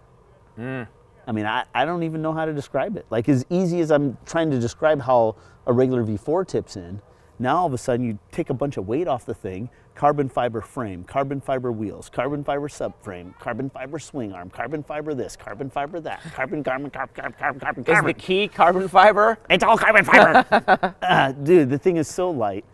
[0.58, 0.86] Mm.
[1.26, 3.06] I mean, I, I don't even know how to describe it.
[3.10, 7.00] Like as easy as I'm trying to describe how a regular V4 tips in,
[7.38, 10.28] Now all of a sudden you take a bunch of weight off the thing, carbon
[10.28, 15.36] fiber frame, carbon fiber wheels, carbon fiber subframe, carbon fiber swing arm, carbon fiber this,
[15.36, 19.38] carbon fiber that, carbon, carbon, carbon, carbon, carbon, carbon, Is the key carbon fiber?
[19.50, 20.94] It's all carbon fiber.
[21.02, 22.64] uh, dude, the thing is so light.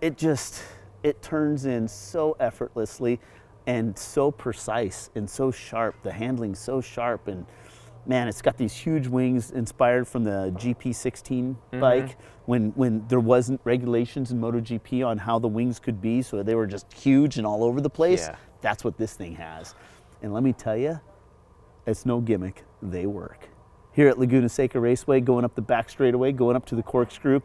[0.00, 0.62] It just
[1.02, 3.20] it turns in so effortlessly
[3.66, 5.94] and so precise and so sharp.
[6.02, 7.46] The handling's so sharp and
[8.06, 13.60] man, it's got these huge wings inspired from the GP16 bike when when there wasn't
[13.64, 17.46] regulations in MotoGP on how the wings could be, so they were just huge and
[17.46, 18.28] all over the place.
[18.28, 18.36] Yeah.
[18.62, 19.74] That's what this thing has.
[20.22, 21.00] And let me tell you,
[21.86, 22.64] it's no gimmick.
[22.80, 23.48] They work.
[23.92, 27.40] Here at Laguna Seca Raceway, going up the back straightaway, going up to the corkscrew,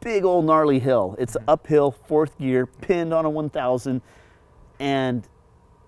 [0.00, 1.16] big old gnarly hill.
[1.18, 1.50] It's mm-hmm.
[1.50, 4.02] uphill, fourth gear, pinned on a 1000,
[4.80, 5.28] and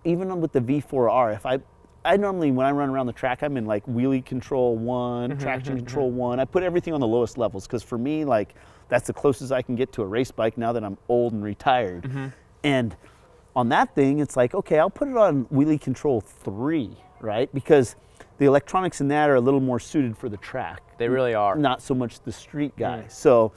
[0.05, 1.59] even with the V4R, if I
[2.05, 5.41] I normally when I run around the track, I'm in like wheelie control one, mm-hmm,
[5.41, 6.19] traction mm-hmm, control mm-hmm.
[6.19, 6.41] one.
[6.41, 8.55] I put everything on the lowest levels because for me, like
[8.89, 11.43] that's the closest I can get to a race bike now that I'm old and
[11.45, 12.33] retired.
[12.65, 12.97] And
[13.55, 17.53] on that thing, it's like okay, I'll put it on wheelie control three, right?
[17.53, 17.97] Because
[18.39, 21.57] the electronics in that are a little more suited for the track They really are.
[21.57, 22.79] not so much the street mm.
[22.79, 23.05] guy.
[23.09, 23.53] So,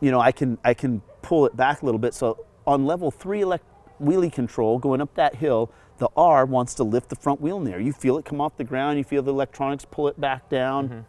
[0.00, 2.14] you know, I can I can pull it back a little bit.
[2.14, 3.66] So on level three elect-
[4.00, 7.64] wheelie control going up that hill, the R wants to lift the front wheel in
[7.64, 7.80] there.
[7.80, 8.98] You feel it come off the ground.
[8.98, 10.88] You feel the electronics pull it back down.
[10.88, 11.00] Mm-hmm.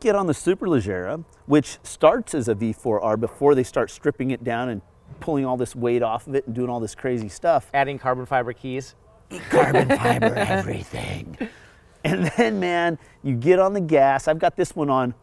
[0.00, 4.68] Get on the Superleggera, which starts as a V4R before they start stripping it down
[4.68, 4.82] and
[5.20, 8.26] pulling all this weight off of it and doing all this crazy stuff Adding carbon
[8.26, 8.94] fiber keys.
[9.50, 11.36] carbon fiber everything.
[12.04, 14.28] And then, man, you get on the gas.
[14.28, 15.14] I've got this one on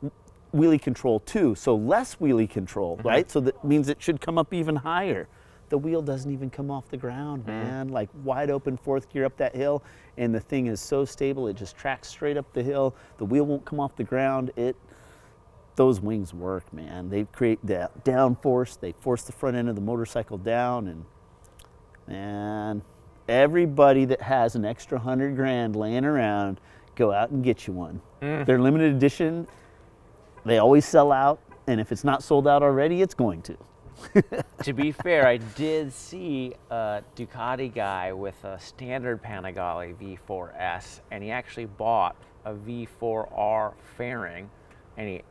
[0.54, 3.08] wheelie control too, so less wheelie control, mm-hmm.
[3.08, 3.32] right?
[3.32, 5.27] So that means it should come up even higher.
[5.71, 7.47] The wheel doesn't even come off the ground, mm.
[7.47, 7.88] man.
[7.88, 9.81] Like wide open fourth gear up that hill,
[10.17, 12.93] and the thing is so stable, it just tracks straight up the hill.
[13.17, 14.51] The wheel won't come off the ground.
[14.57, 14.75] It
[15.77, 17.10] those wings work, man.
[17.10, 18.75] They create that down force.
[18.75, 21.05] They force the front end of the motorcycle down, and
[22.05, 22.81] man,
[23.29, 26.60] everybody that has an extra hundred grand laying around,
[26.95, 28.01] go out and get you one.
[28.21, 28.45] Mm.
[28.45, 29.47] They're limited edition.
[30.43, 33.55] They always sell out, and if it's not sold out already, it's going to.
[34.63, 41.23] to be fair, I did see a Ducati guy with a standard Panigale V4S, and
[41.23, 44.49] he actually bought a V4R fairing,
[44.97, 45.21] and he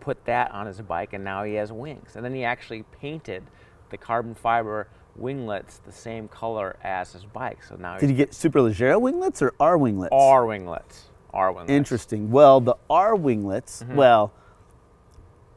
[0.00, 2.16] put that on his bike, and now he has wings.
[2.16, 3.42] And then he actually painted
[3.90, 7.62] the carbon fiber winglets the same color as his bike.
[7.62, 10.10] So now Did you he's get Superleggera winglets or R winglets?
[10.12, 11.06] R winglets.
[11.34, 11.70] R winglets.
[11.70, 12.30] Interesting.
[12.30, 13.96] Well, the R winglets, Mm-hmm.
[13.96, 14.32] well,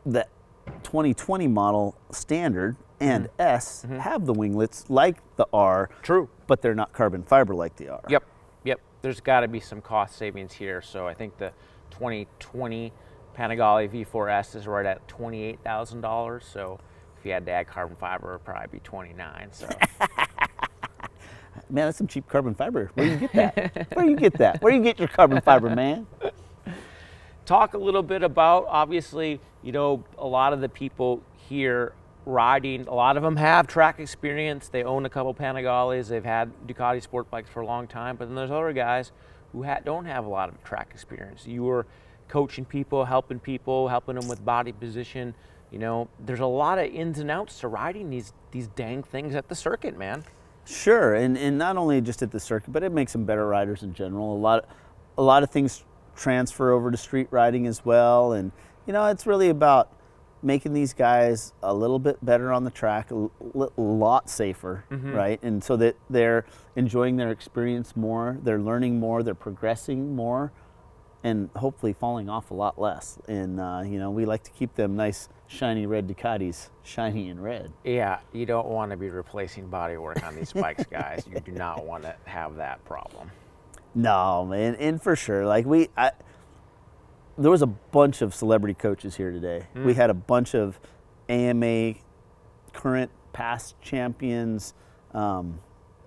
[0.05, 0.27] the
[0.83, 3.41] 2020 model standard and Mm-hmm.
[3.41, 6.29] S have the winglets like the R, True.
[6.47, 8.01] but they're not carbon fiber like the R.
[8.07, 8.23] Yep,
[8.63, 8.79] yep.
[9.01, 10.81] There's got to be some cost savings here.
[10.81, 11.51] So I think the
[11.91, 12.93] 2020
[13.37, 16.43] Panigale V4S is right at $28,000.
[16.43, 16.79] So
[17.19, 19.49] if you had to add carbon fiber, it'd probably be 29.
[19.51, 19.67] So
[21.69, 22.91] Man, that's some cheap carbon fiber.
[22.93, 23.87] Where do you get that?
[23.95, 24.61] Where do you get that?
[24.61, 26.07] Where do you get your carbon fiber, man?
[27.45, 31.93] talk a little bit about obviously, you know, a lot of the people here
[32.25, 34.69] riding, a lot of them have track experience.
[34.69, 36.07] They own a couple Panigales.
[36.07, 38.15] They've had Ducati sport bikes for a long time.
[38.15, 39.11] But then there's other guys
[39.51, 41.45] who ha- don't have a lot of track experience.
[41.47, 41.85] You were
[42.27, 45.35] coaching people, helping people, helping them with body position.
[45.71, 49.33] You know, there's a lot of ins and outs to riding these these dang things
[49.33, 50.23] at the circuit, man.
[50.65, 53.83] Sure, and, and not only just at the circuit, but it makes them better riders
[53.83, 54.35] in general.
[54.35, 54.65] A lot,
[55.17, 55.83] a lot of things
[56.15, 58.51] transfer over to street riding as well, and
[58.85, 59.89] you know it's really about
[60.41, 65.41] making these guys a little bit better on the track, a l- lot safer, right?
[65.41, 70.51] And so that they're enjoying their experience more, they're learning more, they're progressing more,
[71.23, 73.17] and hopefully falling off a lot less.
[73.27, 77.41] And uh, you know we like to keep them nice, shiny red Ducatis, shiny and
[77.41, 77.71] red.
[77.85, 81.25] Yeah, you don't want to be replacing body work on these bikes, guys.
[81.31, 83.31] You do not want to have that problem.
[83.95, 86.13] No, man, and for sure, like we, I,
[87.37, 89.67] there was a bunch of celebrity coaches here today.
[89.75, 90.79] We had a bunch of
[91.29, 91.95] AMA
[92.73, 94.73] current, past champions,
[95.13, 95.59] um,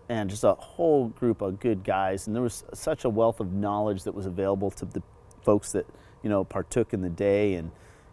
[0.09, 2.27] and just a whole group of good guys.
[2.27, 5.03] And there was such a wealth of knowledge that was available to the
[5.43, 5.87] folks that
[6.23, 7.55] you know partook in the day.
[7.55, 7.73] And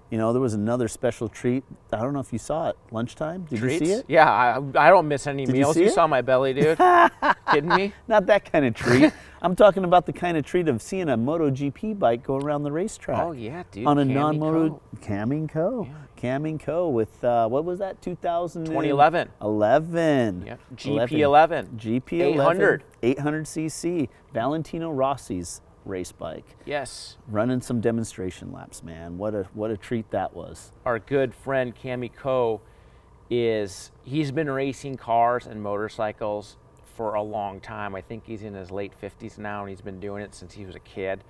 [0.10, 1.64] you know, there was another special treat.
[1.92, 2.78] I don't know if you saw it.
[2.92, 3.46] Lunchtime?
[3.50, 3.82] Did Treats?
[3.82, 4.06] you see it?
[4.08, 5.74] Yeah, I, I don't miss any Did meals.
[5.76, 6.78] see You, saw my belly, dude.
[7.54, 7.94] Kidding me?
[8.08, 9.12] Not that kind of treat.
[9.42, 12.72] I'm talking about the kind of treat of seeing a MotoGP bike go around the
[12.72, 13.20] racetrack.
[13.20, 13.86] Oh yeah, dude.
[13.86, 14.82] on a non-moto.
[15.02, 15.88] Camming Co.
[16.18, 16.88] Camming Co.
[16.90, 18.02] with uh, what was that?
[18.02, 19.30] 2000 2011.
[19.42, 20.44] 11.
[20.46, 20.60] Yep.
[20.76, 21.78] GP11.
[21.78, 22.84] GP 800.
[23.02, 24.08] 800 cc.
[24.34, 26.46] Valentino Rossi's race bike.
[26.66, 29.18] Yes, Running some demonstration laps, man.
[29.18, 30.72] What a what a treat that was.
[30.86, 32.62] our good friend Cami Co.
[33.30, 36.56] is he's been racing cars and motorcycles
[36.96, 37.96] for a long time.
[37.96, 40.66] I think he's in his late 50s now, and he's been doing it since he
[40.66, 41.24] was a kid.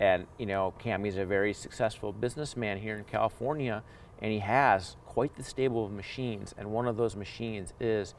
[0.00, 3.82] And you know, Cammy's a very successful businessman here in California,
[4.20, 6.54] and he has quite the stable of machines.
[6.58, 8.14] And one of those machines is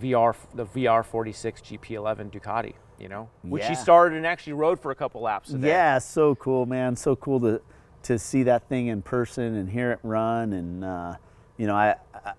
[0.00, 2.74] VR, the VR46 GP11 Ducati.
[2.98, 5.50] You know, which he started and actually rode for a couple laps.
[5.50, 5.68] Today.
[5.68, 6.96] Yeah, so cool, man.
[6.96, 7.60] So cool to
[8.04, 11.16] to see that thing in person and hear it run, and uh,
[11.58, 12.32] you know, I, I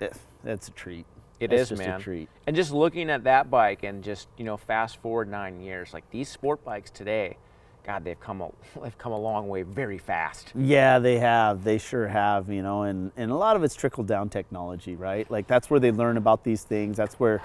[0.00, 1.04] it, that's a treat.
[1.42, 2.00] It It's is, just man.
[2.00, 2.28] a treat.
[2.46, 6.08] And just looking at that bike and just you know fast forward nine years, like
[6.10, 7.36] these sport bikes today,
[7.84, 8.50] God, they've come a
[8.82, 10.52] they've come a long way very fast.
[10.54, 11.64] Yeah, they have.
[11.64, 15.28] They sure have, you know, and, and a lot of it's trickle down technology, right?
[15.30, 16.96] Like that's where they learn about these things.
[16.96, 17.42] That's where,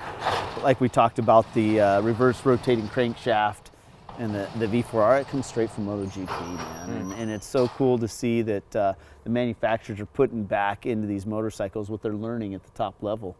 [0.62, 3.72] like we talked about the uh, reverse rotating crankshaft
[4.20, 6.90] and the, the V4R, it comes straight from MotoGP, man.
[6.90, 11.08] And, and it's so cool to see that uh, the manufacturers are putting back into
[11.08, 13.36] these motorcycles what they're learning at the top level.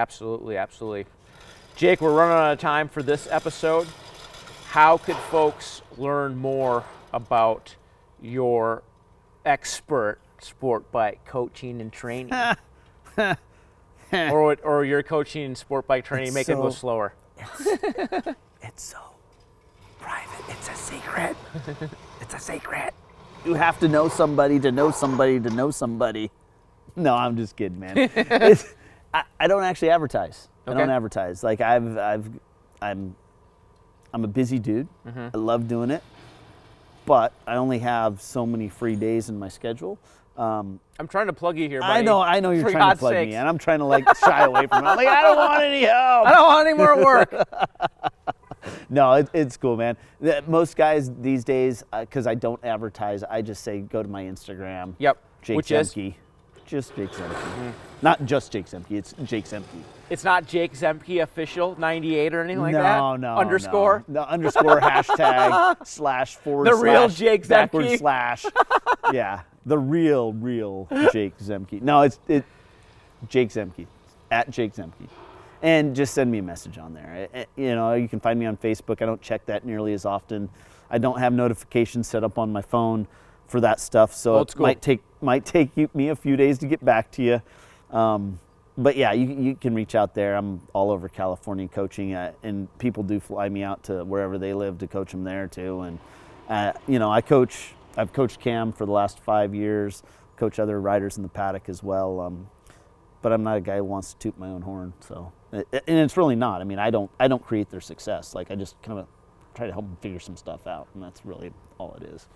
[0.00, 1.04] Absolutely, absolutely.
[1.76, 3.86] Jake, we're running out of time for this episode.
[4.68, 7.76] How could folks learn more about
[8.22, 8.82] your
[9.44, 12.32] expert sport bike coaching and training?
[14.12, 17.12] or, or your coaching and sport bike training, It's make it go so- slower.
[18.62, 18.98] It's so
[20.00, 20.44] private.
[20.48, 21.36] It's a secret.
[22.22, 22.94] it's a secret.
[23.44, 26.30] You have to know somebody to know somebody to know somebody.
[26.96, 28.08] No, I'm just kidding, man.
[29.12, 30.48] I, I don't actually advertise.
[30.66, 31.42] I don't advertise.
[31.42, 32.28] Like I've, I've,
[32.80, 33.16] I'm,
[34.12, 34.88] I'm a busy dude.
[35.06, 36.02] I love doing it,
[37.06, 39.98] but I only have so many free days in my schedule.
[40.36, 41.92] Um, I'm trying to plug you here, buddy.
[41.92, 43.30] I know, I know you're For trying to plug sakes.
[43.30, 44.88] me, and I'm trying to like shy away from it.
[44.88, 46.26] I'm like, I don't want any help.
[46.26, 47.34] I don't want any more work.
[48.90, 49.96] No, it, it's cool, man.
[50.46, 54.94] Most guys these days, because I don't advertise, I just say go to my Instagram.
[54.98, 55.18] Yep.
[55.42, 55.96] Jake Which is?
[56.70, 57.32] Just Jake Zemke.
[57.32, 57.70] Mm-hmm.
[58.00, 58.92] Not just Jake Zemke.
[58.92, 59.64] It's Jake Zemke.
[60.08, 63.20] It's not Jake Zemke official 98 or anything like no, that?
[63.20, 64.04] no, Underscore?
[64.06, 67.98] No, no underscore hashtag slash forward The real slash Jake backward Zemke.
[67.98, 68.46] slash.
[69.12, 71.82] yeah, the real, real Jake Zemke.
[71.82, 72.44] No, it's it.
[73.28, 73.88] Jake Zemke
[74.30, 75.08] at Jake Zemke,
[75.62, 77.26] and just send me a message on there.
[77.56, 79.02] You know, you can find me on Facebook.
[79.02, 80.48] I don't check that nearly as often.
[80.88, 83.08] I don't have notifications set up on my phone
[83.50, 84.62] for that stuff, so Old it school.
[84.62, 87.42] might take might take you, me a few days to get back to you.
[87.96, 88.38] Um,
[88.78, 90.36] but yeah, you, you can reach out there.
[90.36, 94.54] I'm all over California coaching, uh, and people do fly me out to wherever they
[94.54, 95.80] live to coach them there too.
[95.80, 95.98] And
[96.48, 97.74] uh, you know, I coach.
[97.96, 100.04] I've coached Cam for the last five years.
[100.36, 102.20] Coach other riders in the paddock as well.
[102.20, 102.48] Um,
[103.20, 104.92] but I'm not a guy who wants to toot my own horn.
[105.00, 106.60] So, and it's really not.
[106.60, 107.10] I mean, I don't.
[107.18, 108.34] I don't create their success.
[108.34, 109.06] Like I just kind of
[109.54, 112.28] try to help them figure some stuff out, and that's really all it is.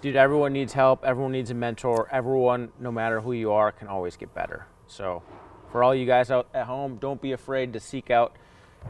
[0.00, 1.04] Dude, everyone needs help.
[1.04, 2.08] Everyone needs a mentor.
[2.10, 4.66] Everyone, no matter who you are, can always get better.
[4.86, 5.22] So,
[5.70, 8.34] for all you guys out at home, don't be afraid to seek out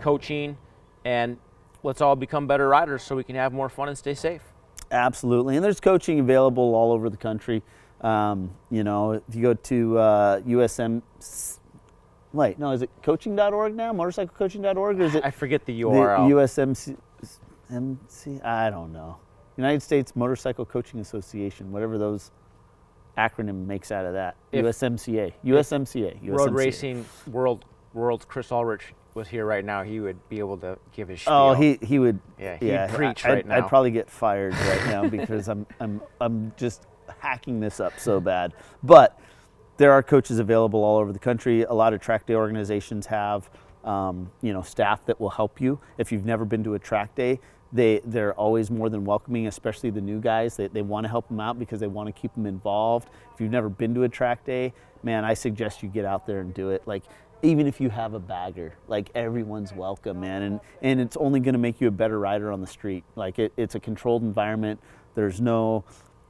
[0.00, 0.56] coaching
[1.04, 1.36] and
[1.82, 4.42] let's all become better riders so we can have more fun and stay safe.
[4.92, 7.62] Absolutely, and there's coaching available all over the country.
[8.00, 11.02] Um, you know, if you go to uh, USM,
[12.32, 13.92] wait, no, is it coaching.org now?
[13.92, 16.28] Motorcyclecoaching.org, or is it I forget the the URL.
[16.30, 16.96] USMC?
[17.70, 18.40] MC?
[18.42, 19.18] I don't know.
[19.60, 22.30] United States Motorcycle Coaching Association, whatever those
[23.18, 24.36] acronym makes out of that.
[24.52, 25.34] If- USMCA.
[25.44, 26.22] USMCA.
[26.22, 26.38] USMCA.
[26.38, 29.82] Road racing world world's Chris Ulrich was here right now.
[29.82, 31.34] He would be able to give his spiel.
[31.34, 32.20] Oh, he he would.
[32.38, 33.56] Yeah, he'd preach I, right I'd, now.
[33.56, 36.86] I'd probably get fired right now because I'm I'm I'm just
[37.18, 38.54] hacking this up so bad.
[38.82, 39.20] But
[39.76, 41.62] there are coaches available all over the country.
[41.62, 43.50] A lot of track day organizations have
[43.84, 45.80] um, you know staff that will help you.
[45.98, 47.40] If you've never been to a track day,
[47.72, 50.56] they they're always more than welcoming, especially the new guys.
[50.56, 53.08] They they want to help them out because they want to keep them involved.
[53.32, 56.40] If you've never been to a track day, man, I suggest you get out there
[56.40, 56.82] and do it.
[56.86, 57.04] Like
[57.42, 61.54] even if you have a bagger, like everyone's welcome, man, and and it's only going
[61.54, 63.04] to make you a better rider on the street.
[63.16, 64.80] Like it, it's a controlled environment.
[65.14, 65.84] There's no,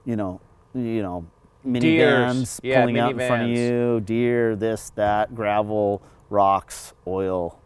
[0.05, 0.41] you know,
[0.75, 1.27] you know,
[1.67, 7.61] minivans Yeah, pulling out in front of you, deer, this, that, gravel, rocks, oil.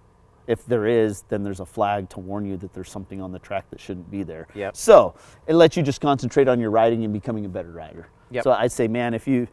[0.47, 3.39] If there is, then there's a flag to warn you that there's something on the
[3.39, 4.47] track that shouldn't be there.
[4.55, 4.77] Yep.
[4.77, 5.15] So
[5.47, 8.09] it lets you just concentrate on your riding and becoming a better rider.
[8.31, 8.45] Yep.
[8.45, 9.49] So I'd say, man, if you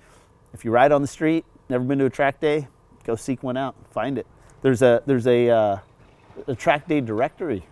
[0.53, 2.67] if you ride on the street, never been to a track day,
[3.05, 4.27] go seek one out, find it.
[4.61, 5.77] There's a there's a uh,
[6.47, 7.65] a track day directory.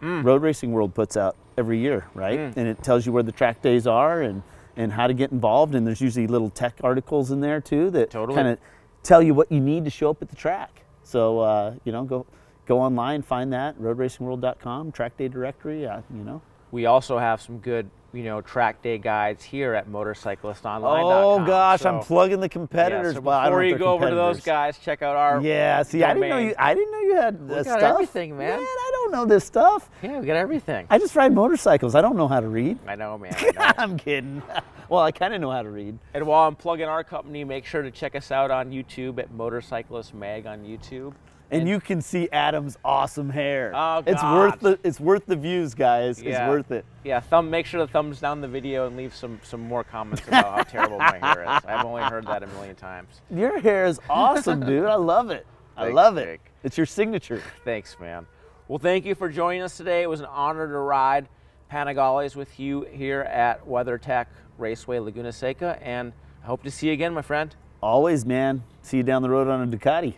[0.00, 2.38] Road Racing World puts out every year, right?
[2.38, 2.56] Mm.
[2.56, 4.42] And it tells you where the track days are and
[4.76, 5.74] and how to get involved.
[5.74, 8.36] And there's usually little tech articles in there too that Totally.
[8.36, 8.58] kind of
[9.02, 10.82] tell you what you need to show up at the track.
[11.02, 12.26] So uh, you know, go
[12.68, 15.86] go online, find that roadracingworld.com track day directory.
[15.86, 16.40] Uh, you know,
[16.70, 20.82] we also have some good, you know, track day guides here at motorcyclistonline.com.
[20.84, 23.14] Oh gosh, So- I'm plugging the competitors.
[23.14, 26.04] Yeah, so Well, before you go over to those guys, check out our Yeah, see,
[26.04, 26.54] I didn't know you.
[26.58, 27.82] I didn't know you had got stuff.
[27.82, 28.50] everything, man.
[28.50, 29.90] Man, I don't know this stuff.
[30.02, 30.86] Yeah, we got everything.
[30.90, 31.94] I just ride motorcycles.
[31.94, 32.78] I don't know how to read.
[32.86, 33.34] I know, man.
[33.58, 33.74] I.
[33.78, 34.42] I'm kidding.
[34.90, 35.98] well, I kind of know how to read.
[36.14, 39.30] and while I'm plugging our company, make sure to check us out on YouTube at
[39.32, 41.14] Motorcyclist Mag on YouTube.
[41.50, 43.72] And you can see Adam's awesome hair.
[43.74, 46.20] Oh, It's worth the it's worth the views, guys.
[46.20, 46.30] Yeah.
[46.30, 46.84] It's worth it.
[47.04, 47.48] Yeah, thumb.
[47.48, 50.62] Make sure to thumbs down the video and leave some some more comments about how
[50.70, 51.64] terrible my hair is.
[51.64, 53.22] I've only heard that a million times.
[53.30, 54.84] Your hair is awesome, dude.
[54.86, 55.46] I love it.
[55.76, 56.24] I love it.
[56.26, 56.52] Jake.
[56.64, 57.42] It's your signature.
[57.64, 58.26] Thanks, man.
[58.66, 60.02] Well, thank you for joining us today.
[60.02, 61.28] It was an honor to ride
[61.72, 64.26] Panigales with you here at WeatherTech
[64.58, 67.54] Raceway Laguna Seca, and I hope to see you again, my friend.
[67.80, 68.62] Always, man.
[68.82, 70.16] See you down the road on a Ducati.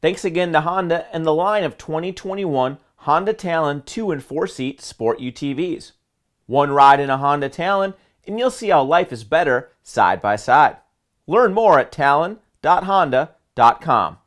[0.00, 4.80] Thanks again to Honda and the line of 2021 Honda Talon 2 and 4 seat
[4.80, 5.90] sport UTVs.
[6.46, 7.94] One ride in a Honda Talon,
[8.26, 10.76] and you'll see how life is better side by side.
[11.26, 14.18] Learn more at talon.honda.com.